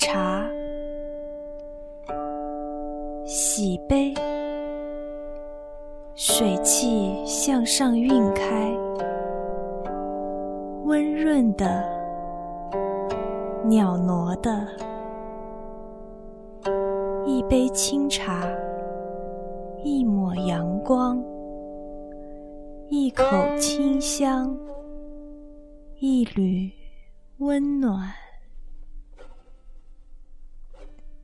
[0.00, 0.42] 茶，
[3.26, 4.14] 喜杯，
[6.14, 8.74] 水汽向上晕开，
[10.84, 11.84] 温润的，
[13.66, 14.66] 袅娜的，
[17.26, 18.48] 一杯清茶，
[19.84, 21.22] 一抹阳光，
[22.88, 23.24] 一口
[23.58, 24.58] 清香，
[25.98, 26.72] 一缕
[27.36, 28.10] 温暖。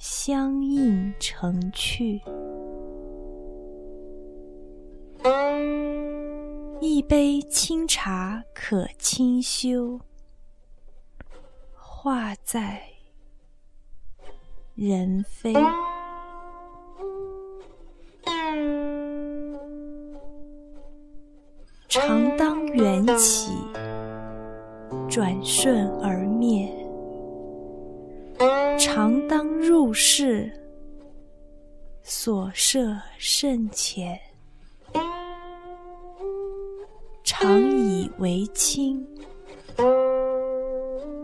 [0.00, 2.22] 相映成趣，
[6.80, 10.00] 一杯清茶可清修，
[11.74, 12.80] 画在
[14.74, 15.52] 人非。
[21.90, 23.52] 常当缘起，
[25.10, 26.79] 转瞬而灭。
[29.90, 30.48] 不是，
[32.04, 34.16] 所涉甚浅；
[37.24, 39.04] 常以为轻，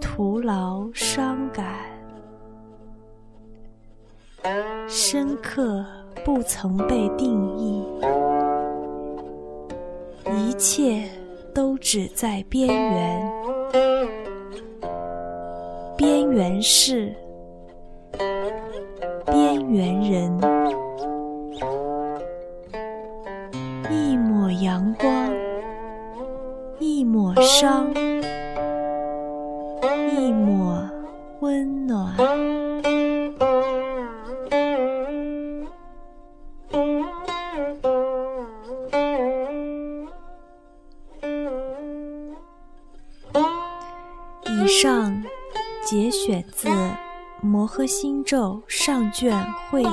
[0.00, 1.76] 徒劳伤感。
[4.88, 5.86] 深刻
[6.24, 7.84] 不曾被定义，
[10.36, 11.08] 一切
[11.54, 13.32] 都只在边缘，
[15.96, 17.14] 边缘是。
[19.76, 20.40] 边缘人，
[23.90, 25.12] 一抹阳光，
[26.78, 27.92] 一抹伤，
[30.10, 30.82] 一抹
[31.40, 32.16] 温暖。
[44.46, 45.22] 以上
[45.84, 46.66] 节选自。
[47.42, 49.32] 《摩诃心咒》上卷
[49.70, 49.90] 会界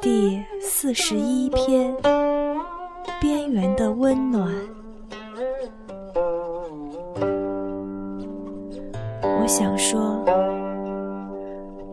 [0.00, 1.94] 第四十一篇，
[3.20, 4.52] 边缘的温暖。
[9.22, 10.24] 我想说，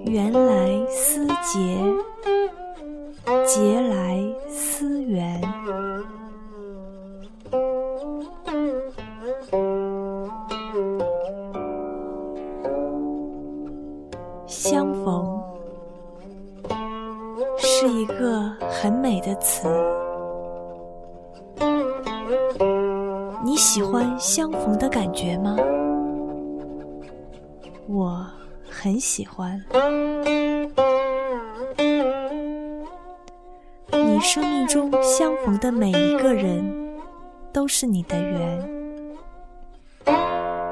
[0.06, 1.78] 缘来思结，
[3.46, 4.18] 结来
[4.50, 5.42] 思缘。
[19.28, 19.68] 的词。
[23.44, 25.58] 你喜欢相逢的感觉吗？
[27.88, 28.26] 我
[28.70, 29.62] 很喜欢。
[33.92, 36.64] 你生命中相逢的每一个人，
[37.52, 38.70] 都是你的缘。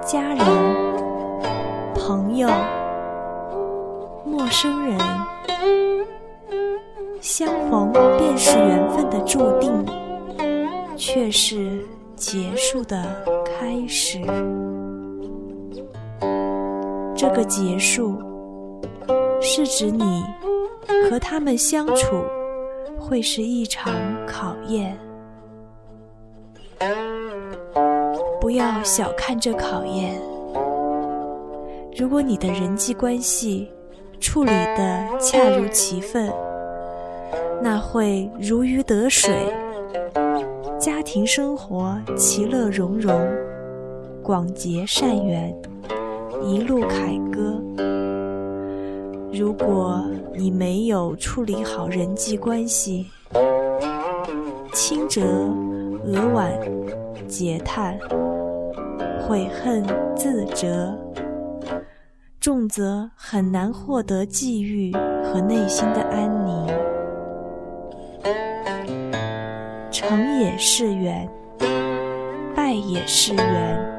[0.02, 0.46] 家人、
[1.94, 2.48] 朋友。
[4.26, 4.98] 陌生人
[7.26, 9.84] 相逢便是缘分的注定，
[10.96, 11.84] 却是
[12.16, 13.04] 结束的
[13.44, 14.22] 开始。
[17.16, 18.16] 这个结束
[19.42, 20.24] 是指你
[21.10, 22.24] 和他们相处
[23.00, 23.92] 会是一场
[24.28, 24.96] 考验，
[28.40, 30.22] 不要小看这考验。
[31.98, 33.72] 如果你的人际关系，
[34.20, 36.32] 处理的恰如其分，
[37.66, 39.52] 那会如鱼得水，
[40.80, 43.28] 家庭生活其乐融融，
[44.22, 45.52] 广结善缘，
[46.44, 47.60] 一路凯歌。
[49.34, 50.06] 如果
[50.36, 53.08] 你没有处理好人际关系，
[54.72, 56.52] 轻则额晚
[57.28, 57.98] 嗟叹，
[59.20, 59.84] 悔恨
[60.16, 60.96] 自责。
[62.40, 66.95] 重则很难获得际遇和内心的安宁。
[70.08, 71.28] 成也是缘，
[72.56, 73.92] 败也是缘。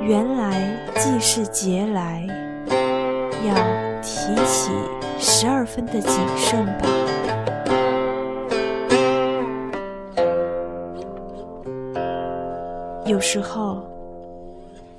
[0.00, 2.26] 缘来即是劫来，
[3.46, 3.54] 要
[4.00, 4.72] 提起
[5.18, 6.88] 十二分的谨慎吧。
[13.04, 13.82] 有时候。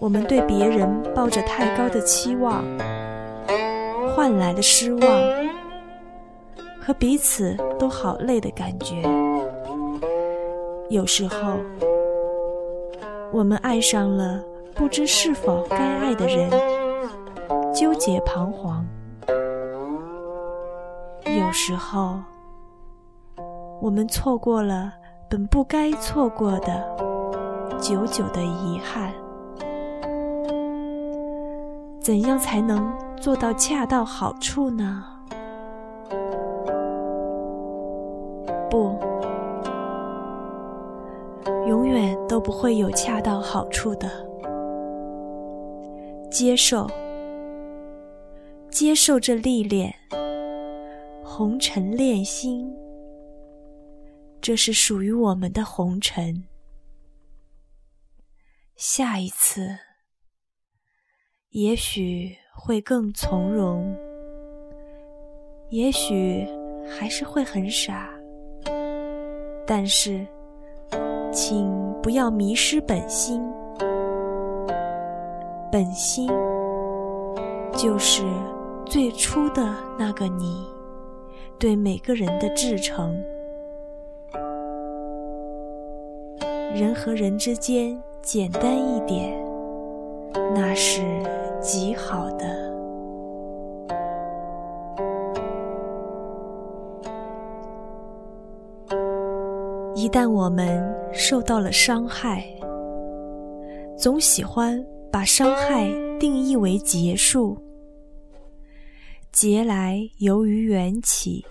[0.01, 2.63] 我们对别人抱着太高的期望，
[4.15, 5.01] 换来了失望
[6.89, 9.03] 和彼此都好累的感觉。
[10.89, 11.53] 有时候，
[13.31, 14.43] 我们爱上了
[14.73, 16.49] 不知是否该爱的人，
[17.75, 18.83] 纠结彷徨；
[21.25, 22.19] 有时候，
[23.79, 24.91] 我们错过了
[25.29, 26.83] 本不该错过的，
[27.79, 29.13] 久久的遗憾。
[32.01, 35.18] 怎样才能做到恰到好处呢？
[38.69, 38.97] 不，
[41.67, 44.09] 永远都不会有恰到好处的。
[46.29, 46.87] 接受，
[48.69, 49.93] 接受这历练，
[51.23, 52.71] 红尘炼心，
[54.39, 56.43] 这是属于我们的红尘。
[58.75, 59.75] 下一次，
[61.49, 63.95] 也许会更从容，
[65.71, 66.47] 也许
[66.87, 68.09] 还是会很傻，
[69.71, 70.25] 但是，
[71.31, 71.71] 请
[72.01, 73.39] 不要迷失本心。
[75.71, 76.27] 本心
[77.77, 78.23] 就是
[78.83, 80.65] 最初的那个你，
[81.59, 83.15] 对每个人的至诚。
[86.73, 88.01] 人和人之间。
[88.21, 89.33] 简单一点，
[90.53, 91.01] 那是
[91.61, 92.68] 极好的。
[100.01, 100.81] 一旦我们
[101.11, 102.41] 受到了伤害，
[103.97, 104.81] 总喜欢
[105.11, 107.61] 把伤害定义为结束。
[109.33, 111.45] 劫来由于缘起，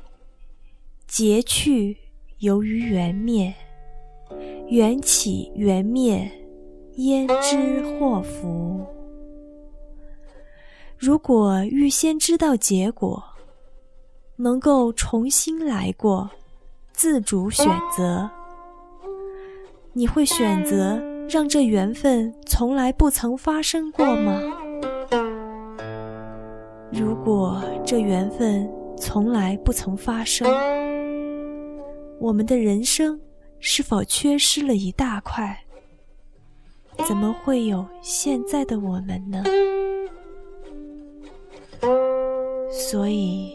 [1.06, 1.94] 劫去
[2.38, 3.54] 由于缘灭，
[4.68, 6.26] 缘起缘灭。
[6.96, 8.80] 焉知祸福？
[10.96, 13.22] 如果预先知道结果，
[14.36, 16.30] 能够重新来过，
[16.92, 18.28] 自主选择，
[19.98, 20.96] 你会选择
[21.28, 24.40] 让这缘分从来不曾发生过吗？
[26.92, 30.46] 如果这缘分从来不曾发生，
[32.20, 33.20] 我们的人生
[33.58, 35.64] 是否缺失了一大块？
[37.04, 39.42] 怎么会有现在的我们呢？
[42.70, 43.52] 所以，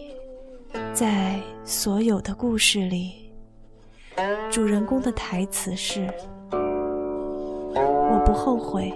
[0.94, 3.32] 在所有的故事里，
[4.52, 6.06] 主人公的台词是
[8.34, 8.94] ：“后悔，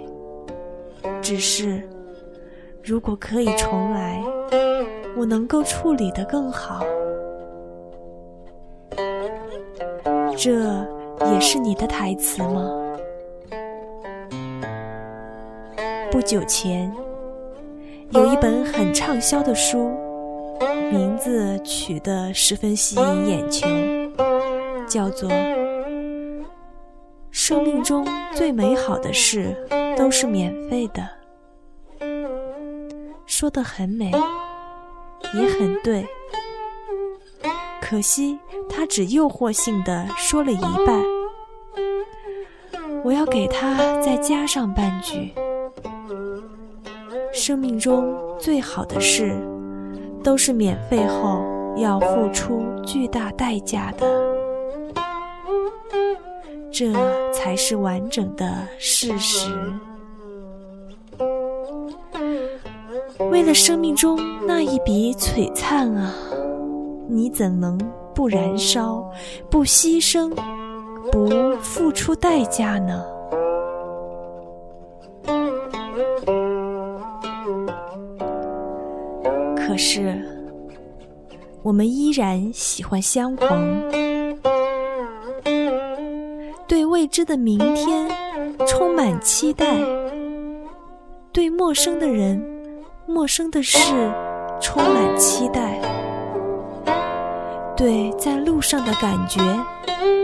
[1.22, 1.82] 只是
[2.82, 4.22] 如果可以重来，
[5.16, 6.84] 我能够处理得更好。”
[10.36, 10.52] 这
[11.32, 12.70] 也是你的台词吗？
[16.10, 16.92] 不久前，
[18.10, 19.90] 有一本很畅销的书，
[20.92, 23.66] 名字取得十分吸引眼球，
[24.88, 25.28] 叫做
[27.48, 29.56] 《生命中最美好的事
[29.96, 31.08] 都是免费的》。
[33.24, 34.12] 说的很美，
[35.32, 36.06] 也很对，
[37.80, 41.02] 可惜他只诱惑性的说了一半，
[43.02, 45.32] 我要给他再加上半句。
[47.32, 49.34] 生命中最好的事，
[50.22, 51.42] 都是免费后
[51.78, 54.27] 要付出巨大代价的，
[56.78, 56.92] 这
[57.32, 59.50] 才是完整的事实。
[63.32, 64.16] 为了生命中
[64.46, 66.14] 那一笔璀璨啊，
[67.08, 67.76] 你怎能
[68.14, 69.04] 不燃烧、
[69.50, 70.32] 不牺牲、
[71.10, 71.28] 不
[71.60, 73.04] 付出代价呢？
[79.56, 80.16] 可是，
[81.64, 83.82] 我们依然喜欢相逢，
[86.98, 88.10] 未知的明天
[88.66, 89.76] 充满期待，
[91.30, 92.44] 对陌生的人、
[93.06, 93.78] 陌生的事
[94.60, 95.80] 充满期待，
[97.76, 99.38] 对在路上的感觉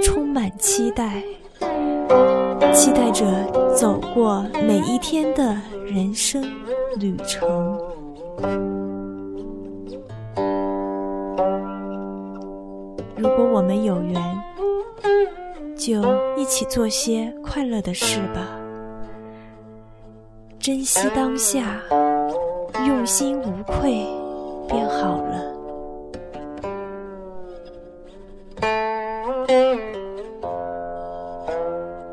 [0.02, 1.22] 充满期待，
[2.72, 3.24] 期待着
[3.76, 6.42] 走过每一天的人生
[6.98, 7.78] 旅程。
[13.16, 14.20] 如果我们有缘，
[15.84, 16.00] 就
[16.34, 18.58] 一起做些快乐的事吧。
[20.58, 21.78] 珍惜当下，
[22.86, 24.06] 用心无愧，
[24.66, 25.52] 便好了。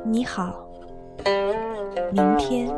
[0.04, 0.68] 你好，
[2.12, 2.70] 明天。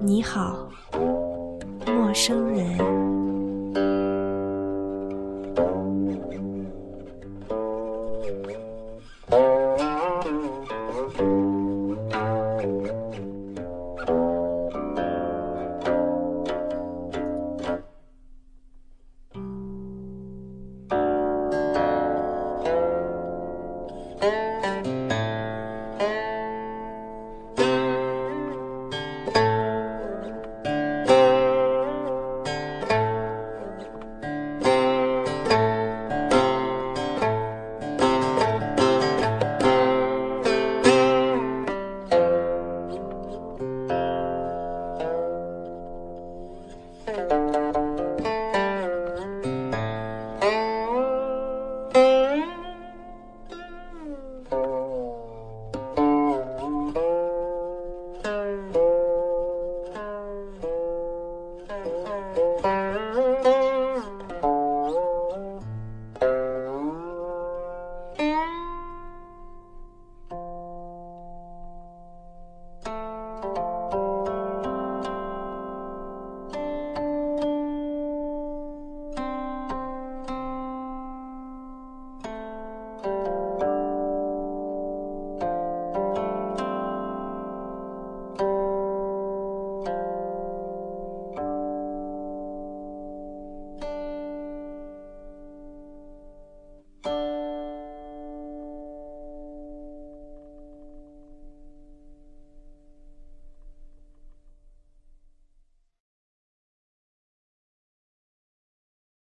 [0.00, 0.68] 你好，
[1.84, 2.78] 陌生人。